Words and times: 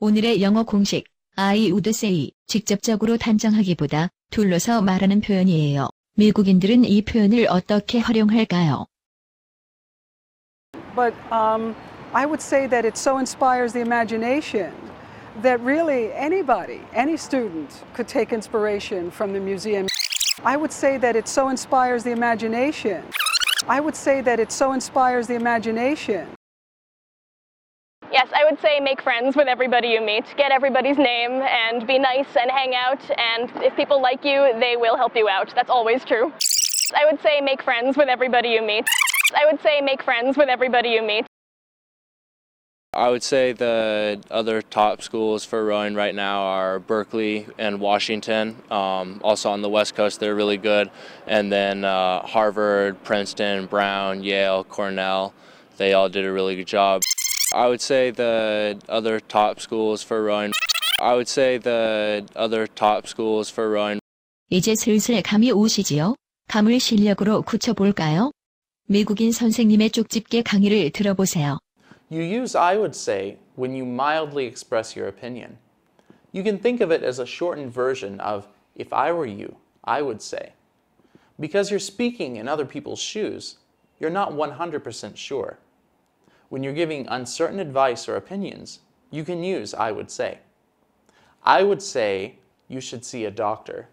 오늘의 0.00 0.42
영어 0.42 0.64
공식 0.64 1.04
I 1.36 1.70
would 1.70 1.88
say 1.88 2.30
직접적으로 2.46 3.16
단정하기보다 3.16 4.10
둘러서 4.30 4.82
말하는 4.82 5.20
표현이에요. 5.20 5.88
미국인들은 6.16 6.84
이 6.84 7.02
표현을 7.02 7.46
어떻게 7.48 8.00
활용할까요? 8.00 8.86
But 10.94 11.14
um, 11.32 11.74
I 12.12 12.26
would 12.26 12.42
say 12.42 12.68
that 12.68 12.86
it 12.86 12.98
so 12.98 13.18
inspires 13.18 13.72
the 13.72 13.80
imagination 13.80 14.72
that 15.42 15.58
really 15.60 16.12
anybody, 16.12 16.82
any 16.94 17.16
student, 17.16 17.82
could 17.94 18.06
take 18.06 18.32
inspiration 18.32 19.10
from 19.10 19.32
the 19.32 19.40
museum. 19.40 19.86
I 20.44 20.56
would 20.56 20.70
say 20.70 20.98
that 20.98 21.16
it 21.16 21.26
so 21.26 21.48
inspires 21.48 22.04
the 22.04 22.12
imagination. 22.12 23.02
I 23.66 23.80
would 23.80 23.96
say 23.96 24.20
that 24.20 24.38
it 24.38 24.52
so 24.52 24.72
inspires 24.72 25.26
the 25.26 25.34
imagination. 25.34 26.28
Yes, 28.11 28.27
I 28.33 28.43
would 28.43 28.59
say 28.59 28.79
make 28.79 29.03
friends 29.03 29.35
with 29.35 29.47
everybody 29.47 29.89
you 29.89 30.01
meet. 30.01 30.25
Get 30.35 30.51
everybody's 30.51 30.97
name 30.97 31.31
and 31.31 31.85
be 31.85 31.99
nice 31.99 32.25
and 32.39 32.49
hang 32.49 32.73
out. 32.73 32.99
And 33.11 33.51
if 33.63 33.75
people 33.75 34.01
like 34.01 34.25
you, 34.25 34.51
they 34.59 34.75
will 34.77 34.97
help 34.97 35.15
you 35.15 35.29
out. 35.29 35.53
That's 35.53 35.69
always 35.69 36.03
true. 36.03 36.33
I 36.95 37.05
would 37.05 37.21
say 37.21 37.39
make 37.39 37.61
friends 37.61 37.97
with 37.97 38.09
everybody 38.09 38.49
you 38.49 38.63
meet. 38.63 38.85
I 39.35 39.45
would 39.45 39.61
say 39.61 39.81
make 39.81 40.01
friends 40.01 40.37
with 40.37 40.49
everybody 40.49 40.89
you 40.89 41.03
meet. 41.03 41.27
I 42.91 43.09
would 43.09 43.21
say 43.21 43.51
the 43.51 44.19
other 44.31 44.63
top 44.63 45.03
schools 45.03 45.45
for 45.45 45.63
rowing 45.63 45.93
right 45.93 46.15
now 46.15 46.41
are 46.41 46.79
Berkeley 46.79 47.45
and 47.59 47.79
Washington. 47.79 48.55
Um, 48.71 49.21
also 49.23 49.51
on 49.51 49.61
the 49.61 49.69
West 49.69 49.93
Coast, 49.93 50.19
they're 50.19 50.33
really 50.33 50.57
good. 50.57 50.89
And 51.27 51.51
then 51.51 51.85
uh, 51.85 52.25
Harvard, 52.25 53.03
Princeton, 53.03 53.67
Brown, 53.67 54.23
Yale, 54.23 54.63
Cornell, 54.63 55.35
they 55.77 55.93
all 55.93 56.09
did 56.09 56.25
a 56.25 56.31
really 56.31 56.55
good 56.55 56.65
job. 56.65 57.03
I 57.54 57.68
would 57.68 57.80
say 57.80 58.10
the 58.10 58.78
other 58.88 59.20
top 59.20 59.60
schools 59.60 60.02
for 60.02 60.22
rowing. 60.24 60.52
I 61.00 61.14
would 61.14 61.28
say 61.28 61.58
the 61.58 62.26
other 62.34 62.66
top 62.66 63.06
schools 63.06 63.50
for 63.50 63.68
rowing 63.70 64.00
이제 64.50 64.74
슬슬 64.74 65.22
감이 65.22 65.50
오시지요? 65.52 66.14
감을 66.48 66.78
실력으로 66.78 67.42
굳혀볼까요? 67.42 68.30
미국인 68.86 69.32
선생님의 69.32 69.90
쪽집게 69.90 70.42
강의를 70.42 70.90
들어보세요. 70.90 71.58
You 72.10 72.22
use 72.22 72.56
I 72.56 72.76
would 72.76 72.94
say 72.94 73.38
when 73.56 73.72
you 73.74 73.84
mildly 73.84 74.46
express 74.46 74.96
your 74.96 75.08
opinion. 75.08 75.58
You 76.32 76.42
can 76.42 76.58
think 76.58 76.82
of 76.82 76.92
it 76.92 77.02
as 77.02 77.18
a 77.18 77.26
shortened 77.26 77.72
version 77.72 78.20
of 78.20 78.46
if 78.76 78.92
I 78.92 79.12
were 79.12 79.26
you, 79.26 79.56
I 79.84 80.02
would 80.02 80.20
say. 80.20 80.52
Because 81.40 81.70
you're 81.70 81.80
speaking 81.80 82.36
in 82.36 82.46
other 82.46 82.66
people's 82.66 83.00
shoes, 83.00 83.56
you're 83.98 84.10
not 84.10 84.32
100% 84.32 85.16
sure. 85.16 85.58
When 86.48 86.62
you're 86.62 86.72
giving 86.72 87.06
uncertain 87.08 87.58
advice 87.58 88.08
or 88.08 88.16
opinions, 88.16 88.80
you 89.10 89.24
can 89.24 89.42
use 89.42 89.74
I 89.74 89.92
would 89.92 90.10
say. 90.10 90.38
I 91.44 91.62
would 91.62 91.82
say 91.82 92.38
you 92.68 92.80
should 92.80 93.04
see 93.04 93.24
a 93.24 93.30
doctor. 93.30 93.88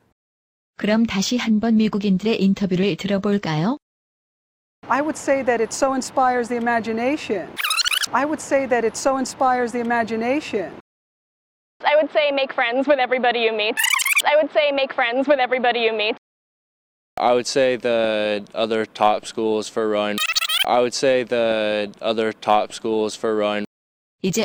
그럼 0.78 1.06
다시 1.06 1.38
한번 1.38 1.76
미국인들의 1.76 2.42
인터뷰를 2.42 2.96
들어볼까요? 2.96 3.78
I 4.90 5.02
would 5.02 5.18
say 5.18 5.44
that 5.44 5.62
it 5.62 5.74
so 5.74 5.94
inspires 5.94 6.48
the 6.48 6.58
imagination. 6.58 7.48
I 8.12 8.26
would 8.26 8.42
say 8.42 8.66
that 8.66 8.84
it 8.84 8.98
so 8.98 9.18
inspires 9.18 9.72
the 9.72 9.80
imagination. 9.80 10.74
I 11.86 11.96
would 11.96 12.12
say 12.12 12.32
make 12.32 12.54
friends 12.54 12.88
with 12.88 13.00
everybody 13.00 13.40
you 13.40 13.54
meet. 13.54 13.76
I 14.26 14.36
would 14.36 14.52
say 14.54 14.72
make 14.72 14.94
friends 14.94 15.28
with 15.28 15.40
everybody 15.40 15.82
you 15.82 15.94
meet. 15.94 16.18
I 17.18 17.34
would 17.34 17.46
say 17.46 17.76
the 17.76 18.46
other 18.56 18.86
top 18.86 19.26
schools 19.26 19.70
for 19.70 19.88
rowing. 19.88 20.18
I 20.67 20.81
would 20.81 20.95
say 20.95 21.23
the 21.23 21.93
other 22.03 22.33
top 22.33 22.73
schools 22.73 23.17
for 23.17 23.37
rowing 23.37 23.65
이제 24.23 24.45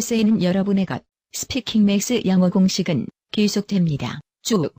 say는 0.00 0.42
여러분의 0.42 0.86
것. 0.86 1.02
스피킹 1.32 1.84
맥스 1.84 2.22
영어 2.26 2.50
공식은 2.50 3.06
계속됩니다. 3.30 4.20
쭉. 4.42 4.74